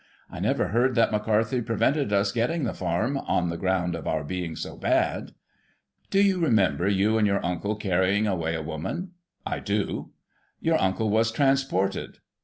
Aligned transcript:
I 0.31 0.39
never 0.39 0.69
heard 0.69 0.95
that 0.95 1.11
McCarthy 1.11 1.61
prevented 1.61 2.11
us 2.11 2.31
getting 2.31 2.63
the 2.63 2.73
farm, 2.73 3.19
on 3.19 3.49
the 3.49 3.55
ground 3.55 3.93
of 3.93 4.07
our 4.07 4.23
being 4.23 4.55
so 4.55 4.75
bad. 4.75 5.33
Do 6.09 6.19
you 6.23 6.39
remember 6.41 6.87
you 6.87 7.19
and 7.19 7.27
your 7.27 7.39
imcle 7.41 7.79
carrying 7.79 8.25
away 8.25 8.55
a 8.55 8.63
woman?— 8.63 9.11
I 9.55 9.59
do. 9.59 10.09
Your 10.59 10.79
imcle 10.79 11.09
was 11.11 11.31
transported 11.31 12.17